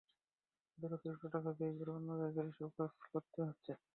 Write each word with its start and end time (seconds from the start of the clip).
তাঁদের 0.69 0.91
অতিরিক্ত 0.95 1.23
টাকা 1.35 1.49
ব্যয় 1.57 1.75
করে 1.77 1.91
অন্য 1.97 2.09
জায়গায় 2.21 2.49
এসব 2.51 2.69
কাজ 2.77 2.91
করতে 3.13 3.39
হচ্ছে। 3.47 3.71